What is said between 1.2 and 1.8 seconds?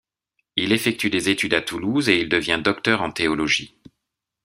études à